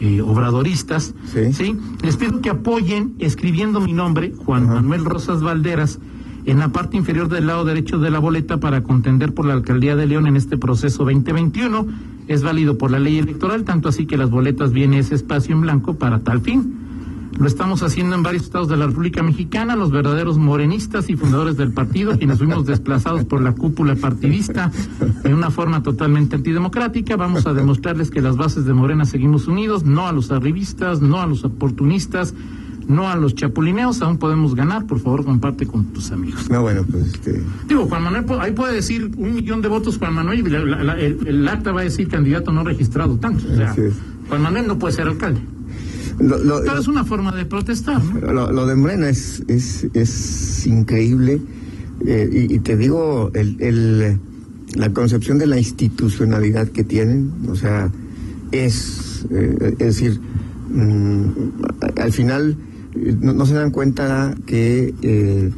eh, 0.00 0.20
obradoristas, 0.20 1.12
Sí. 1.26 1.76
les 2.04 2.16
pido 2.16 2.40
que 2.40 2.50
apoyen 2.50 3.14
escribiendo 3.18 3.80
mi 3.80 3.92
nombre, 3.92 4.32
Juan 4.46 4.66
Ajá. 4.66 4.74
Manuel 4.74 5.04
Rosas 5.04 5.42
Valderas, 5.42 5.98
en 6.46 6.60
la 6.60 6.68
parte 6.68 6.96
inferior 6.96 7.28
del 7.28 7.48
lado 7.48 7.64
derecho 7.64 7.98
de 7.98 8.12
la 8.12 8.20
boleta 8.20 8.58
para 8.60 8.84
contender 8.84 9.34
por 9.34 9.44
la 9.44 9.54
alcaldía 9.54 9.96
de 9.96 10.06
León 10.06 10.28
en 10.28 10.36
este 10.36 10.56
proceso 10.56 10.98
2021. 11.04 11.84
Es 12.28 12.44
válido 12.44 12.78
por 12.78 12.92
la 12.92 13.00
ley 13.00 13.18
electoral, 13.18 13.64
tanto 13.64 13.88
así 13.88 14.06
que 14.06 14.16
las 14.16 14.30
boletas 14.30 14.70
viene 14.70 15.00
ese 15.00 15.16
espacio 15.16 15.52
en 15.52 15.62
blanco 15.62 15.94
para 15.94 16.20
tal 16.20 16.42
fin. 16.42 16.74
Lo 17.38 17.46
estamos 17.46 17.82
haciendo 17.82 18.16
en 18.16 18.22
varios 18.22 18.44
estados 18.44 18.68
de 18.68 18.76
la 18.76 18.86
República 18.86 19.22
Mexicana, 19.22 19.76
los 19.76 19.90
verdaderos 19.92 20.38
morenistas 20.38 21.08
y 21.10 21.14
fundadores 21.16 21.56
del 21.56 21.72
partido, 21.72 22.16
quienes 22.18 22.38
fuimos 22.38 22.66
desplazados 22.66 23.24
por 23.24 23.40
la 23.42 23.52
cúpula 23.52 23.94
partidista 23.94 24.72
en 25.24 25.34
una 25.34 25.50
forma 25.50 25.82
totalmente 25.82 26.36
antidemocrática. 26.36 27.16
Vamos 27.16 27.46
a 27.46 27.52
demostrarles 27.54 28.10
que 28.10 28.20
las 28.22 28.36
bases 28.36 28.64
de 28.64 28.72
Morena 28.72 29.04
seguimos 29.04 29.46
unidos, 29.46 29.84
no 29.84 30.06
a 30.08 30.12
los 30.12 30.30
arribistas, 30.32 31.00
no 31.00 31.20
a 31.20 31.26
los 31.26 31.44
oportunistas, 31.44 32.34
no 32.88 33.08
a 33.08 33.14
los 33.16 33.34
chapulineos. 33.36 34.00
Aún 34.02 34.16
podemos 34.18 34.54
ganar. 34.56 34.86
Por 34.86 34.98
favor, 34.98 35.24
comparte 35.24 35.66
con 35.66 35.84
tus 35.92 36.10
amigos. 36.10 36.50
No, 36.50 36.62
bueno, 36.62 36.82
pues 36.90 37.06
este. 37.06 37.40
Digo, 37.68 37.86
Juan 37.86 38.02
Manuel, 38.02 38.24
ahí 38.40 38.52
puede 38.52 38.74
decir 38.74 39.12
un 39.16 39.34
millón 39.34 39.60
de 39.62 39.68
votos 39.68 39.98
Juan 39.98 40.14
Manuel 40.14 40.40
y 40.40 40.50
la- 40.50 40.64
la- 40.64 40.82
la- 40.82 40.98
el, 40.98 41.18
el 41.24 41.46
acta 41.46 41.70
va 41.70 41.82
a 41.82 41.84
decir 41.84 42.08
candidato 42.08 42.50
no 42.52 42.64
registrado 42.64 43.16
tanto. 43.18 43.44
O 43.52 43.54
sea. 43.54 43.76
Juan 44.28 44.42
Manuel 44.42 44.66
no 44.66 44.78
puede 44.78 44.94
ser 44.94 45.06
alcalde. 45.06 45.40
Lo, 46.20 46.62
es 46.78 46.88
una 46.88 47.04
forma 47.04 47.32
de 47.34 47.46
protestar, 47.46 48.02
¿no? 48.02 48.50
Lo, 48.52 48.66
de 48.66 48.74
Morena 48.74 49.08
es, 49.08 49.42
es, 49.48 49.86
es 49.94 50.66
increíble. 50.66 51.40
eh, 52.06 52.28
y, 52.48 52.54
y 52.54 52.58
te 52.60 52.76
digo, 52.76 53.30
el, 53.34 53.56
el- 53.60 54.18
la 54.74 54.92
concepción 54.92 55.38
de 55.38 55.46
la 55.46 55.58
institucionalidad 55.58 56.68
que 56.68 56.84
tienen, 56.84 57.32
o 57.48 57.54
sea, 57.56 57.90
es, 58.52 59.24
eh, 59.30 59.74
es 59.78 59.78
decir, 59.78 60.20
mm, 60.70 61.24
al 61.98 62.12
final 62.12 62.56
no, 63.20 63.32
no 63.32 63.46
se 63.46 63.54
dan 63.54 63.70
cuenta 63.70 64.34
que 64.44 64.92
eh, 65.02 65.50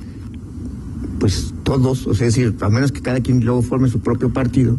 pues 1.19 1.53
todos, 1.65 2.07
o 2.07 2.15
sea, 2.15 2.29
es 2.29 2.35
decir, 2.37 2.55
a 2.61 2.69
menos 2.71 2.93
que 2.93 3.01
cada 3.01 3.21
quien 3.21 3.45
luego 3.45 3.63
forme 3.63 3.89
su 3.89 4.01
propio 4.01 4.31
partido, 4.33 4.79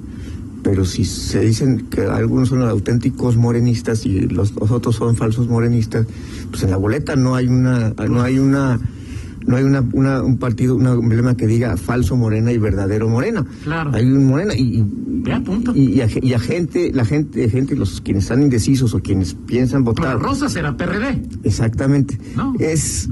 pero 0.63 0.85
si 0.85 1.05
se 1.05 1.41
dicen 1.41 1.87
que 1.89 2.01
algunos 2.01 2.49
son 2.49 2.61
auténticos 2.61 3.35
morenistas 3.37 4.05
y 4.05 4.21
los, 4.21 4.53
los 4.53 4.71
otros 4.71 4.95
son 4.95 5.15
falsos 5.15 5.47
morenistas, 5.47 6.05
pues 6.49 6.63
en 6.63 6.71
la 6.71 6.77
boleta 6.77 7.15
no 7.15 7.35
hay 7.35 7.47
una, 7.47 7.93
no 8.07 8.21
hay 8.21 8.37
una 8.39 8.79
no 9.45 9.55
hay 9.55 9.63
una, 9.63 9.83
una, 9.93 10.21
un 10.21 10.37
partido, 10.37 10.75
un 10.75 10.85
emblema 10.85 11.35
que 11.35 11.47
diga 11.47 11.75
falso 11.77 12.15
morena 12.15 12.51
y 12.51 12.57
verdadero 12.57 13.09
morena. 13.09 13.45
Claro. 13.63 13.91
Hay 13.93 14.05
un 14.05 14.25
morena 14.25 14.53
y, 14.55 14.83
punto. 15.43 15.73
y, 15.75 15.93
y 15.95 16.01
a, 16.01 16.07
y 16.21 16.33
a 16.33 16.39
gente, 16.39 16.91
la 16.93 17.05
gente, 17.05 17.49
gente, 17.49 17.75
los 17.75 18.01
quienes 18.01 18.25
están 18.25 18.41
indecisos 18.41 18.93
o 18.93 18.99
quienes 18.99 19.33
piensan 19.33 19.83
votar. 19.83 20.17
Bueno, 20.17 20.29
Rosas 20.29 20.55
era 20.55 20.77
PRD. 20.77 21.23
Exactamente. 21.43 22.17
No. 22.35 22.53
Es 22.59 23.09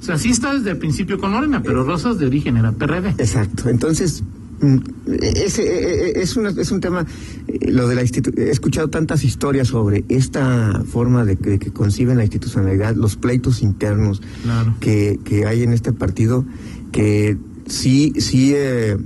O 0.00 0.04
sea, 0.04 0.18
sí 0.18 0.30
está 0.30 0.54
desde 0.54 0.70
el 0.72 0.76
principio 0.78 1.18
con 1.18 1.32
Morena, 1.32 1.62
pero 1.62 1.82
Rosas 1.82 2.18
de 2.18 2.26
origen 2.26 2.56
era 2.56 2.72
PRD. 2.72 3.14
exacto. 3.18 3.68
Entonces, 3.68 4.22
mm, 4.60 4.76
ese 5.22 5.62
eh, 5.62 6.08
eh, 6.08 6.12
es, 6.16 6.36
una- 6.36 6.50
es 6.50 6.70
un 6.70 6.80
tema, 6.80 7.06
eh, 7.46 7.70
lo 7.70 7.88
de 7.88 7.94
la 7.94 8.02
institu- 8.02 8.36
he 8.38 8.50
escuchado 8.50 8.88
tantas 8.88 9.24
historias 9.24 9.68
sobre 9.68 10.04
esta 10.08 10.82
forma 10.84 11.24
de 11.24 11.36
que, 11.36 11.58
conciben 11.72 12.16
la 12.18 12.24
institucionalidad, 12.24 12.94
los 12.96 13.16
pleitos 13.16 13.62
internos 13.62 14.20
Claro. 14.42 14.74
que, 14.80 15.18
que 15.24 15.46
hay 15.46 15.62
en 15.62 15.72
este 15.72 15.92
partido, 15.92 16.44
que 16.92 17.36
sí, 17.66 18.12
sí, 18.18 18.52
eh, 18.54 18.96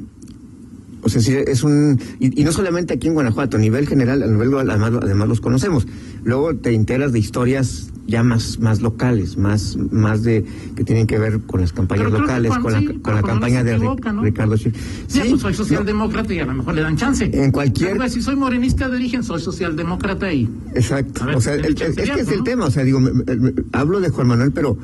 o 1.02 1.08
sea, 1.08 1.20
sí 1.20 1.34
es 1.34 1.62
un, 1.64 1.98
y, 2.20 2.40
y 2.40 2.44
no 2.44 2.52
solamente 2.52 2.94
aquí 2.94 3.08
en 3.08 3.14
Guanajuato, 3.14 3.56
a 3.56 3.60
nivel 3.60 3.88
general, 3.88 4.22
a 4.22 4.26
nivel 4.26 4.48
global, 4.48 4.70
además, 4.70 4.92
además 5.02 5.28
los 5.28 5.40
conocemos. 5.40 5.86
Luego 6.24 6.54
te 6.54 6.72
enteras 6.72 7.12
de 7.12 7.18
historias 7.18 7.91
ya 8.06 8.22
más, 8.22 8.58
más 8.58 8.80
locales, 8.82 9.36
más, 9.36 9.76
más 9.90 10.22
de, 10.22 10.44
que 10.74 10.84
tienen 10.84 11.06
que 11.06 11.18
ver 11.18 11.40
con 11.40 11.60
las 11.60 11.72
campañas 11.72 12.06
Pero 12.06 12.18
locales, 12.20 12.52
con 12.58 12.72
la, 12.72 12.80
sí, 12.80 12.86
con 13.00 13.22
campaña 13.22 13.62
de 13.64 13.72
Ri- 13.74 13.76
equivoca, 13.76 14.12
¿no? 14.12 14.22
Ricardo 14.22 14.56
Schiff. 14.56 14.74
Ya, 15.08 15.24
pues 15.28 15.40
soy 15.40 15.52
no, 15.52 15.56
socialdemócrata 15.56 16.34
y 16.34 16.38
a 16.40 16.46
lo 16.46 16.54
mejor 16.54 16.74
le 16.74 16.82
dan 16.82 16.96
chance. 16.96 17.30
En 17.32 17.52
cualquier- 17.52 17.92
Pero, 17.92 18.08
si 18.08 18.20
soy 18.22 18.36
morenista 18.36 18.88
de 18.88 18.96
origen, 18.96 19.22
soy 19.22 19.40
socialdemócrata 19.40 20.32
y. 20.32 20.48
Exacto. 20.74 21.24
Ver, 21.26 21.36
o 21.36 21.40
sea, 21.40 21.54
el 21.54 21.64
es 21.64 21.74
que 21.74 22.20
es 22.20 22.28
el 22.28 22.42
tema. 22.44 22.66
O 22.66 22.70
sea, 22.70 22.82
digo, 22.84 23.00
me- 23.00 23.12
me- 23.12 23.36
me- 23.36 23.52
hablo 23.72 24.00
de 24.00 24.08
Juan 24.10 24.26
Manuel, 24.28 24.52
pero 24.52 24.76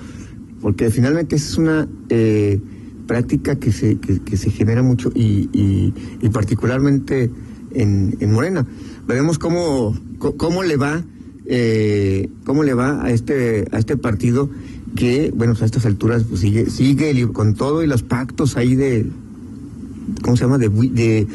porque 0.61 0.91
finalmente 0.91 1.37
es 1.37 1.57
una 1.59 1.87
eh, 2.09 2.61
práctica 3.07 3.57
que 3.57 3.73
se, 3.73 3.99
que, 3.99 4.21
que 4.21 4.37
se 4.37 4.51
genera 4.51 4.83
mucho 4.83 5.11
y, 5.15 5.49
y, 5.53 5.95
y 6.21 6.29
particularmente 6.31 7.31
en, 7.73 8.17
en 8.21 8.33
Morena. 8.33 8.67
Veremos 9.07 9.39
cómo, 9.39 9.97
cómo 10.19 10.63
le 10.63 10.77
va, 10.77 11.03
eh, 11.49 12.29
cómo 12.45 12.63
le 12.63 12.75
va 12.75 13.03
a 13.03 13.11
este, 13.11 13.67
a 13.73 13.79
este 13.79 13.97
partido 13.97 14.49
que, 14.95 15.33
bueno, 15.35 15.55
a 15.61 15.65
estas 15.65 15.87
alturas 15.87 16.25
pues 16.29 16.41
sigue, 16.43 16.71
sigue 16.71 17.27
con 17.33 17.55
todo 17.55 17.83
y 17.83 17.87
los 17.87 18.03
pactos 18.03 18.57
ahí 18.57 18.75
de, 18.75 19.07
¿cómo 20.23 20.37
se 20.37 20.45
llama? 20.45 20.59
De, 20.59 20.71
bui- 20.71 20.91
de, 20.93 21.27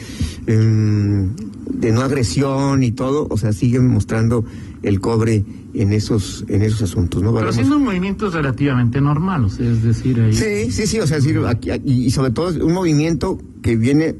de 0.46 1.92
no 1.92 2.02
agresión 2.02 2.84
y 2.84 2.92
todo, 2.92 3.28
o 3.30 3.38
sea, 3.38 3.54
siguen 3.54 3.88
mostrando 3.88 4.46
el 4.84 5.00
cobre 5.00 5.44
en 5.74 5.94
esos, 5.94 6.46
en 6.50 6.62
esos 6.62 6.84
asuntos, 6.84 7.22
¿no? 7.24 7.30
Pero 7.30 7.46
Veremos. 7.46 7.56
haciendo 7.56 7.78
un 7.78 7.84
movimiento 7.84 8.30
relativamente 8.30 9.02
normal, 9.02 9.46
o 9.46 9.50
sea, 9.50 9.70
es 9.70 9.82
decir, 9.82 10.20
ahí. 10.20 10.34
Sí, 10.34 10.72
sí, 10.72 10.86
sí, 10.88 11.00
o 11.00 11.08
sea, 11.08 11.18
aquí- 11.50 11.70
aquí- 11.72 12.06
y 12.06 12.10
sobre 12.12 12.32
todo 12.32 12.66
un 12.66 12.74
movimiento 12.74 13.40
que 13.62 13.76
viene, 13.76 14.16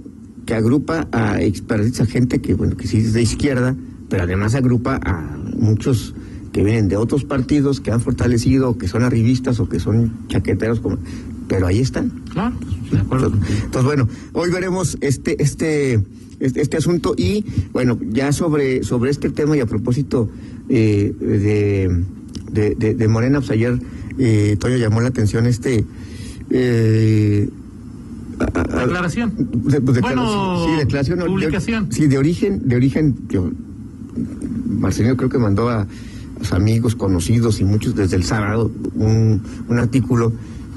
que 0.46 0.56
agrupa 0.56 1.08
a, 1.12 1.42
expertos, 1.42 2.00
a 2.02 2.06
gente 2.06 2.40
que, 2.42 2.54
bueno, 2.54 2.76
que 2.78 2.88
sí 2.88 2.98
es 2.98 3.14
de 3.14 3.22
izquierda, 3.22 3.76
pero 4.10 4.24
además 4.24 4.56
agrupa 4.56 5.00
a 5.04 5.38
muchos 5.56 6.14
que 6.52 6.64
vienen 6.64 6.88
de 6.88 6.98
otros 6.98 7.24
partidos, 7.24 7.80
que 7.82 7.92
han 7.92 8.00
fortalecido, 8.02 8.78
que 8.78 8.88
son 8.88 9.04
arribistas, 9.04 9.60
o 9.60 9.68
que 9.68 9.80
son 9.80 10.12
chaqueteros, 10.28 10.80
como, 10.80 10.98
pero 11.48 11.66
ahí 11.68 11.80
están. 11.80 12.10
Claro, 12.32 12.56
pues, 12.60 12.92
de 12.92 12.98
acuerdo. 13.00 13.28
Entonces, 13.28 13.56
entonces, 13.64 13.84
bueno, 13.86 14.08
hoy 14.34 14.52
veremos 14.52 14.98
este, 15.02 15.42
este, 15.42 16.00
este, 16.40 16.62
este 16.62 16.78
asunto 16.78 17.16
y, 17.18 17.44
bueno, 17.72 17.98
ya 18.12 18.32
sobre, 18.34 18.84
sobre 18.84 19.10
este 19.12 19.30
tema 19.32 19.58
y 19.58 19.62
a 19.62 19.66
propósito 19.66 20.30
eh, 20.70 21.12
de, 21.20 22.04
de, 22.52 22.76
de- 22.76 22.94
de 22.94 23.08
Morena, 23.08 23.40
pues 23.40 23.50
ayer 23.52 23.80
eh, 24.20 24.56
Toyo 24.60 24.78
llamó 24.78 25.02
la 25.02 25.08
atención 25.10 25.48
este... 25.48 25.84
Eh, 26.52 27.50
Declaración. 28.38 29.32
de- 29.38 29.82
pues, 29.82 29.96
declaración, 29.96 30.02
Bueno, 30.02 30.66
sí, 30.68 30.76
declaración, 30.78 31.20
de- 31.20 31.26
publicación. 31.26 31.88
sí, 31.92 32.08
de 32.08 32.18
origen, 32.18 32.62
de 32.68 32.76
origen, 32.76 33.16
yo, 33.30 33.50
Marcelino 34.68 35.16
creo 35.18 35.30
que 35.30 35.38
mandó 35.38 35.70
a, 35.70 35.82
a 35.82 35.88
sus 36.40 36.54
amigos, 36.54 36.96
conocidos 36.96 37.60
y 37.60 37.64
muchos 37.64 37.96
desde 37.96 38.16
el 38.16 38.24
sábado 38.24 38.72
un, 38.96 39.42
un 39.68 39.78
artículo 39.80 40.34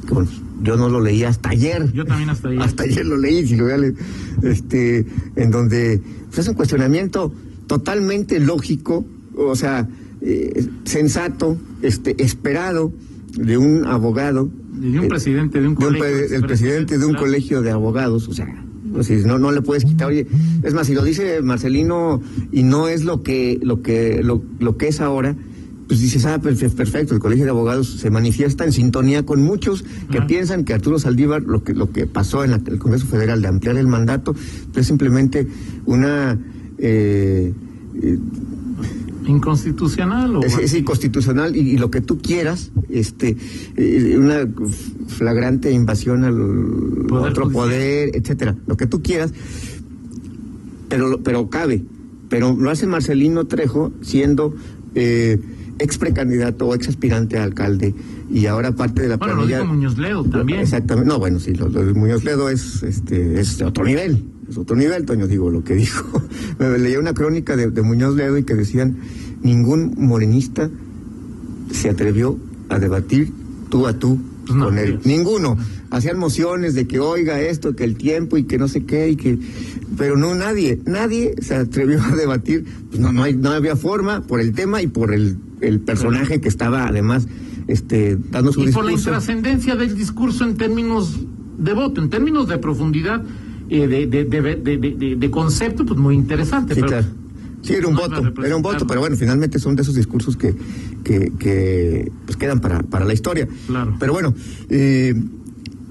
que 0.06 0.14
bueno, 0.14 0.28
yo 0.62 0.76
no 0.76 0.88
lo 0.88 1.00
leí 1.00 1.24
hasta 1.24 1.50
ayer. 1.50 1.92
Yo 1.92 2.04
también 2.04 2.30
hasta 2.30 2.48
ahí. 2.48 2.58
Hasta 2.60 2.84
ayer 2.84 3.04
lo 3.04 3.16
leí, 3.16 3.46
si 3.46 3.56
lo 3.56 3.64
voy 3.64 3.72
a 3.72 3.76
leer, 3.78 3.94
este, 4.42 5.04
en 5.36 5.50
donde 5.50 6.00
pues, 6.28 6.38
es 6.38 6.48
un 6.48 6.54
cuestionamiento 6.54 7.32
totalmente 7.66 8.38
lógico, 8.40 9.04
o 9.36 9.54
sea, 9.56 9.88
eh, 10.22 10.66
sensato, 10.84 11.58
este, 11.82 12.22
esperado 12.22 12.92
de 13.36 13.58
un 13.58 13.84
abogado. 13.86 14.48
De 14.72 14.98
un 15.00 15.04
eh, 15.06 15.08
presidente 15.08 15.60
de 15.60 15.68
un 15.68 15.74
de 15.74 15.84
un 15.86 15.92
colegio. 15.92 16.26
pre- 16.28 16.36
el 16.36 16.42
presidente 16.42 16.98
de 16.98 17.04
un 17.04 17.14
colegio 17.14 17.60
de 17.62 17.70
abogados, 17.72 18.28
o 18.28 18.32
sea, 18.32 18.46
pues, 18.96 19.06
si 19.06 19.14
no 19.26 19.38
no 19.38 19.52
le 19.52 19.62
puedes 19.62 19.84
quitar, 19.84 20.08
oye, 20.08 20.26
es 20.62 20.74
más 20.74 20.86
si 20.88 20.94
lo 20.94 21.04
dice 21.04 21.40
Marcelino 21.42 22.20
y 22.52 22.62
no 22.64 22.88
es 22.88 23.04
lo 23.04 23.22
que 23.22 23.58
lo 23.62 23.82
que 23.82 24.22
lo, 24.22 24.42
lo 24.58 24.76
que 24.76 24.88
es 24.88 25.00
ahora, 25.00 25.36
pues 25.88 26.00
dices, 26.00 26.24
ah, 26.26 26.40
perfe- 26.42 26.74
perfecto, 26.74 27.14
el 27.14 27.20
colegio 27.20 27.44
de 27.44 27.50
abogados 27.50 27.88
se 28.00 28.10
manifiesta 28.10 28.64
en 28.64 28.72
sintonía 28.72 29.24
con 29.24 29.40
muchos 29.42 29.84
que 30.10 30.18
Ajá. 30.18 30.26
piensan 30.26 30.64
que 30.64 30.74
Arturo 30.74 30.98
Saldívar 30.98 31.42
lo 31.42 31.62
que 31.62 31.74
lo 31.74 31.92
que 31.92 32.06
pasó 32.06 32.42
en 32.42 32.50
la- 32.50 32.60
el 32.66 32.78
Congreso 32.78 33.06
Federal 33.06 33.40
de 33.40 33.48
ampliar 33.48 33.76
el 33.76 33.86
mandato 33.86 34.32
pues, 34.32 34.78
es 34.78 34.86
simplemente 34.88 35.46
una 35.84 36.36
eh, 36.78 37.52
eh, 38.02 38.18
Inconstitucional 39.26 40.36
o. 40.36 40.42
es, 40.42 40.56
es 40.58 40.74
inconstitucional 40.74 41.56
y, 41.56 41.60
y 41.60 41.78
lo 41.78 41.90
que 41.90 42.00
tú 42.00 42.18
quieras, 42.18 42.70
este, 42.88 43.36
eh, 43.76 44.16
una 44.18 44.46
flagrante 45.08 45.70
invasión 45.72 46.24
al 46.24 46.34
Poder 47.08 47.30
otro 47.32 47.44
judicial. 47.44 47.64
poder, 47.64 48.10
etcétera, 48.14 48.56
lo 48.66 48.76
que 48.76 48.86
tú 48.86 49.02
quieras, 49.02 49.32
pero 50.88 51.20
pero 51.22 51.50
cabe, 51.50 51.82
pero 52.28 52.54
lo 52.54 52.70
hace 52.70 52.86
Marcelino 52.86 53.46
Trejo 53.46 53.92
siendo 54.02 54.54
eh, 54.94 55.38
ex 55.78 55.98
precandidato 55.98 56.66
o 56.68 56.74
ex 56.74 56.88
aspirante 56.88 57.38
a 57.38 57.44
alcalde 57.44 57.94
y 58.30 58.46
ahora 58.46 58.72
parte 58.72 59.02
de 59.02 59.08
la 59.08 59.16
Bueno, 59.16 59.34
lo 59.34 59.40
planilla. 59.42 59.60
dijo 59.60 59.74
Muñoz 59.74 59.98
Ledo 59.98 60.24
también. 60.24 60.60
Exactamente. 60.60 61.08
No, 61.08 61.18
bueno, 61.18 61.38
sí, 61.38 61.54
lo, 61.54 61.68
lo 61.68 61.84
de 61.84 61.92
Muñoz 61.92 62.24
Ledo 62.24 62.48
es, 62.48 62.82
este, 62.82 63.40
es 63.40 63.58
de 63.58 63.64
otro 63.64 63.84
nivel. 63.84 64.24
Es 64.48 64.56
otro 64.56 64.76
nivel, 64.76 65.04
Toño, 65.04 65.26
digo, 65.26 65.50
lo 65.50 65.64
que 65.64 65.74
dijo. 65.74 66.22
Me 66.58 66.78
leía 66.78 66.98
una 66.98 67.14
crónica 67.14 67.56
de, 67.56 67.70
de 67.70 67.82
Muñoz 67.82 68.14
Ledo 68.14 68.38
y 68.38 68.44
que 68.44 68.54
decían, 68.54 68.96
ningún 69.42 69.94
morenista 69.98 70.70
se 71.72 71.90
atrevió 71.90 72.38
a 72.68 72.78
debatir 72.78 73.32
tú 73.68 73.86
a 73.86 73.98
tú 73.98 74.18
Pues 74.46 74.56
no, 74.56 74.66
con 74.66 74.78
él. 74.78 74.92
Dios. 74.92 75.06
Ninguno. 75.06 75.56
Hacían 75.90 76.18
mociones 76.18 76.74
de 76.74 76.86
que 76.86 76.98
oiga 76.98 77.40
esto, 77.40 77.74
que 77.76 77.84
el 77.84 77.96
tiempo 77.96 78.36
y 78.36 78.44
que 78.44 78.58
no 78.58 78.68
sé 78.68 78.84
qué, 78.84 79.10
y 79.10 79.16
que... 79.16 79.38
Pero 79.96 80.16
no 80.16 80.34
nadie, 80.34 80.80
nadie 80.84 81.34
se 81.40 81.54
atrevió 81.54 82.02
a 82.02 82.14
debatir. 82.16 82.64
Pues 82.88 83.00
no, 83.00 83.12
no, 83.12 83.22
hay, 83.22 83.34
no 83.34 83.50
había 83.50 83.76
forma 83.76 84.22
por 84.22 84.40
el 84.40 84.52
tema 84.52 84.82
y 84.82 84.88
por 84.88 85.14
el, 85.14 85.36
el 85.60 85.80
personaje 85.80 86.40
que 86.40 86.48
estaba 86.48 86.86
además 86.86 87.26
este, 87.66 88.18
dando 88.30 88.52
su 88.52 88.62
y 88.62 88.72
por 88.72 88.84
la 88.84 88.90
discurso. 88.90 89.10
intrascendencia 89.10 89.76
del 89.76 89.96
discurso 89.96 90.44
en 90.44 90.56
términos 90.56 91.18
de 91.58 91.72
voto, 91.72 92.00
en 92.02 92.10
términos 92.10 92.48
de 92.48 92.58
profundidad, 92.58 93.24
eh, 93.68 93.86
de, 93.86 94.06
de, 94.06 94.24
de, 94.24 95.16
de, 95.16 95.30
concepto, 95.30 95.84
pues 95.84 95.98
muy 95.98 96.14
interesante. 96.14 96.74
Sí, 96.74 96.80
pero 96.80 96.92
claro. 96.92 97.06
Sí, 97.62 97.72
era 97.74 97.88
un 97.88 97.94
no 97.94 98.00
voto, 98.00 98.44
era 98.44 98.56
un 98.56 98.62
voto, 98.62 98.86
pero 98.86 99.00
bueno, 99.00 99.16
finalmente 99.16 99.58
son 99.58 99.74
de 99.74 99.82
esos 99.82 99.94
discursos 99.94 100.36
que, 100.36 100.54
que, 101.02 101.32
que 101.38 102.12
pues 102.24 102.36
quedan 102.36 102.60
para, 102.60 102.82
para 102.82 103.04
la 103.04 103.12
historia. 103.12 103.48
Claro. 103.66 103.96
Pero 103.98 104.12
bueno, 104.12 104.34
eh, 104.68 105.14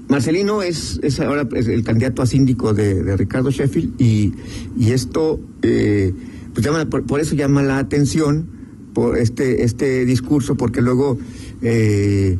Marcelino 0.08 0.62
es, 0.62 0.98
es 1.02 1.20
ahora 1.20 1.46
es 1.54 1.68
el 1.68 1.82
candidato 1.84 2.22
a 2.22 2.26
síndico 2.26 2.72
de, 2.72 3.02
de 3.02 3.16
Ricardo 3.16 3.50
Sheffield 3.50 4.00
y, 4.00 4.32
y 4.78 4.92
esto, 4.92 5.40
eh, 5.62 6.14
pues 6.54 6.64
llama, 6.64 6.86
por, 6.86 7.04
por 7.04 7.20
eso 7.20 7.34
llama 7.34 7.62
la 7.62 7.78
atención 7.78 8.46
por 8.94 9.18
este, 9.18 9.64
este 9.64 10.06
discurso, 10.06 10.54
porque 10.54 10.80
luego 10.80 11.18
eh, 11.60 12.38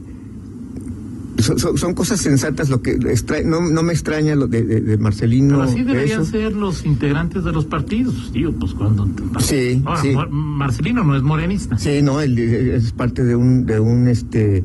son, 1.47 1.59
son- 1.59 1.79
son 1.79 1.95
cosas 1.95 2.21
sensatas 2.21 2.69
lo 2.69 2.83
que 2.83 2.93
extra- 2.93 3.43
no, 3.43 3.61
no 3.61 3.83
me 3.83 3.93
extraña 3.93 4.35
lo 4.35 4.47
de, 4.47 4.63
de- 4.65 4.81
de 4.81 4.99
Marcelino. 4.99 5.57
Pero 5.59 5.63
así 5.63 5.83
deberían 5.83 6.25
ser 6.27 6.53
los 6.53 6.85
integrantes 6.85 7.45
de 7.45 7.53
los 7.53 7.65
partidos, 7.65 8.31
tío, 8.33 8.53
pues 8.53 8.73
cuando... 8.75 9.09
Sí, 9.41 9.83
Ahora, 9.85 10.03
sí. 10.03 10.15
Marcelino 10.31 11.05
no 11.05 11.17
es 11.17 11.23
morenista. 11.23 11.79
Sí, 11.79 12.03
no, 12.03 12.21
él, 12.21 12.39
es 12.39 12.93
parte 12.93 13.25
de 13.25 13.35
un, 13.37 13.65
de 13.67 13.81
un, 13.81 14.09
este, 14.09 14.65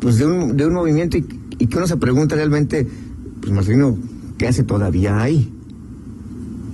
pues 0.00 0.18
de 0.18 0.26
un, 0.26 0.56
de 0.56 0.66
un 0.66 0.74
movimiento 0.74 1.16
y, 1.16 1.24
y 1.58 1.66
que 1.66 1.76
uno 1.78 1.86
se 1.86 1.96
pregunta 1.96 2.34
realmente, 2.36 2.86
pues 3.40 3.52
Marcelino, 3.52 3.96
¿qué 4.38 4.48
hace 4.48 4.62
todavía 4.64 5.20
ahí? 5.22 5.50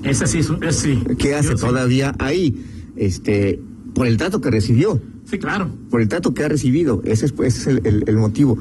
Ese 0.02 0.26
sí, 0.26 0.38
es 0.38 0.76
sí. 0.76 1.02
¿Qué 1.18 1.35
hace 1.35 1.50
Yo 1.50 1.56
sí. 1.58 1.64
todavía 1.66 2.14
ahí? 2.18 2.64
Este, 2.97 3.61
por 3.94 4.06
el 4.06 4.16
trato 4.16 4.40
que 4.40 4.50
recibió. 4.50 5.00
Sí, 5.30 5.38
claro. 5.38 5.70
Por 5.90 6.00
el 6.00 6.08
trato 6.08 6.32
que 6.32 6.42
ha 6.44 6.49
recibido. 6.49 7.02
Ese 7.04 7.26
es, 7.26 7.35
ese 7.42 7.47
es 7.61 7.66
el, 7.66 8.04
el- 8.06 8.16
motivo. 8.16 8.56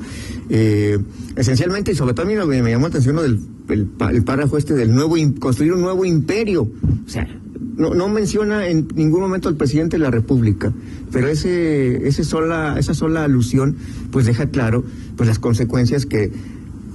Eh, 0.50 0.98
esencialmente, 1.36 1.92
y 1.92 1.96
sobre 1.96 2.14
todo 2.14 2.26
a 2.26 2.30
mí 2.30 2.36
que 2.36 2.62
me 2.62 2.70
llamó 2.72 2.84
la 2.84 2.90
atención 2.90 3.16
del 3.16 3.40
el, 3.70 3.88
el 4.12 4.24
párrafo 4.24 4.58
este 4.58 4.74
del 4.74 4.94
nuevo 4.94 5.16
construir 5.40 5.74
un 5.74 5.82
nuevo 5.82 6.04
imperio. 6.04 6.64
O 6.64 7.10
sea, 7.10 7.26
no, 7.78 7.94
no 7.94 8.10
menciona 8.10 8.68
en 8.68 8.88
ningún 8.96 9.22
momento 9.22 9.48
al 9.50 9.56
presidente 9.56 9.98
de 9.98 10.04
la 10.04 10.12
República, 10.12 10.74
pero 11.12 11.28
ese, 11.28 12.08
ese 12.08 12.24
sola, 12.24 12.76
esa 12.80 12.94
sola 12.94 13.24
alusión 13.24 13.76
pues 14.12 14.26
deja 14.26 14.48
claro 14.48 14.84
pues 15.16 15.28
las 15.30 15.38
consecuencias 15.40 16.06
que 16.06 16.32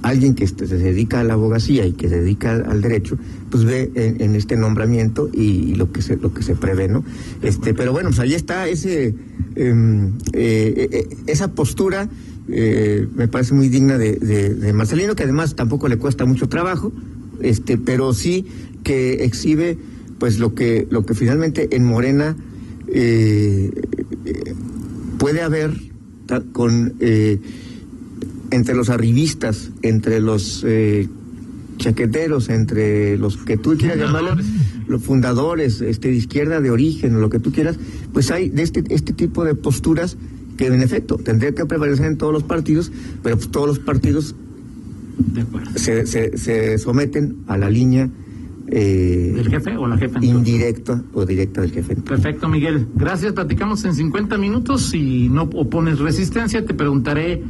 alguien 0.03 0.35
que 0.35 0.43
este, 0.43 0.67
se 0.67 0.77
dedica 0.77 1.21
a 1.21 1.23
la 1.23 1.33
abogacía 1.33 1.85
y 1.85 1.93
que 1.93 2.09
se 2.09 2.21
dedica 2.21 2.51
al, 2.51 2.81
derecho, 2.81 3.17
pues 3.49 3.63
ve 3.63 3.91
en, 3.95 4.35
este 4.35 4.55
nombramiento 4.55 5.29
y, 5.33 5.75
lo 5.75 5.91
que 5.91 6.01
se 6.01 6.17
lo 6.17 6.33
que 6.33 6.43
se 6.43 6.55
prevé, 6.55 6.87
¿no? 6.87 7.03
Este, 7.41 7.73
pero 7.73 7.91
bueno, 7.93 8.09
pues 8.09 8.19
ahí 8.19 8.33
está 8.33 8.67
ese 8.67 9.15
em, 9.55 10.13
eh, 10.33 10.89
eh, 10.91 11.07
esa 11.27 11.53
postura 11.53 12.09
eh, 12.49 13.07
me 13.15 13.27
parece 13.27 13.53
muy 13.53 13.69
digna 13.69 13.97
de, 13.97 14.17
de- 14.17 14.73
Marcelino, 14.73 15.15
que 15.15 15.23
además 15.23 15.55
tampoco 15.55 15.87
le 15.87 15.97
cuesta 15.97 16.25
mucho 16.25 16.49
trabajo, 16.49 16.91
este, 17.41 17.77
pero 17.77 18.13
sí 18.13 18.45
que 18.83 19.23
exhibe 19.23 19.77
pues 20.19 20.39
lo 20.39 20.53
que 20.53 20.87
lo 20.89 21.05
que 21.05 21.13
finalmente 21.13 21.75
en 21.75 21.85
Morena 21.85 22.35
eh, 22.87 23.71
eh, 24.25 24.53
puede 25.17 25.41
haber 25.41 25.71
con 26.51 26.93
eh, 26.99 27.39
entre 28.53 28.75
los 28.75 28.89
arribistas, 28.89 29.71
entre 29.81 30.19
los 30.19 30.63
eh, 30.65 31.07
chaqueteros, 31.77 32.49
entre 32.49 33.17
los 33.17 33.37
que 33.37 33.57
tú 33.57 33.75
quieras 33.77 33.97
llamarlos, 33.97 34.45
los 34.87 35.01
fundadores, 35.01 35.81
este, 35.81 36.09
de 36.09 36.15
izquierda 36.15 36.61
de 36.61 36.69
origen, 36.69 37.19
lo 37.19 37.29
que 37.29 37.39
tú 37.39 37.51
quieras, 37.51 37.77
pues 38.13 38.31
hay 38.31 38.49
de 38.49 38.61
este, 38.61 38.83
este 38.89 39.13
tipo 39.13 39.43
de 39.43 39.55
posturas 39.55 40.17
que 40.57 40.67
en 40.67 40.81
efecto 40.81 41.17
tendría 41.17 41.53
que 41.53 41.65
prevalecer 41.65 42.05
en 42.05 42.17
todos 42.17 42.31
los 42.31 42.43
partidos, 42.43 42.91
pero 43.23 43.37
pues 43.37 43.49
todos 43.49 43.67
los 43.67 43.79
partidos 43.79 44.35
De 45.17 45.45
se, 45.79 46.05
se, 46.05 46.37
se 46.37 46.77
someten 46.77 47.37
a 47.47 47.57
la 47.57 47.69
línea 47.69 48.09
eh, 48.67 49.35
¿El 49.37 49.49
jefe 49.49 49.75
o 49.77 49.87
la 49.87 49.97
jefa? 49.97 50.23
indirecta 50.23 51.03
o 51.13 51.25
directa 51.25 51.61
del 51.61 51.71
jefe. 51.71 51.95
Perfecto, 51.97 52.47
Miguel. 52.47 52.87
Gracias. 52.95 53.33
Platicamos 53.33 53.83
en 53.85 53.93
50 53.93 54.37
minutos. 54.37 54.89
Si 54.89 55.29
no 55.29 55.43
opones 55.43 55.99
resistencia, 55.99 56.65
te 56.65 56.73
preguntaré 56.73 57.43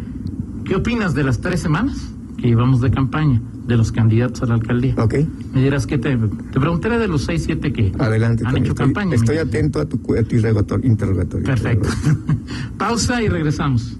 qué 0.63 0.75
opinas 0.75 1.13
de 1.13 1.24
las 1.24 1.39
tres 1.39 1.60
semanas 1.62 1.98
que 2.38 2.48
llevamos 2.48 2.82
de 2.82 2.91
campaña 2.91 3.41
de 3.67 3.77
los 3.77 3.91
candidatos 3.91 4.41
a 4.43 4.46
la 4.48 4.55
alcaldía. 4.55 4.96
¿Ok? 4.98 5.15
Me 5.53 5.63
dirás 5.63 5.88
que 5.88 5.98
te, 5.98 6.17
te 6.17 6.60
preguntaré 6.60 6.98
de 7.00 7.08
los 7.08 7.24
seis, 7.24 7.43
siete 7.46 7.72
que 7.72 7.93
Adelante. 7.98 8.43
han 8.46 8.58
hecho 8.58 8.72
estoy, 8.72 8.86
campaña. 8.88 9.15
Estoy 9.15 9.38
atento 9.38 9.79
a 9.79 9.86
tu, 9.86 9.96
a 9.98 10.24
tu 10.24 10.36
interrogatorio. 10.36 10.89
interrogatorio. 10.89 11.46
Perfecto. 11.46 11.89
Pausa 12.77 13.22
y 13.22 13.29
regresamos. 13.29 13.96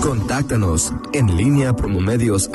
Contáctanos 0.00 0.94
en 1.12 1.36
línea 1.36 1.76
promomedios 1.76 2.48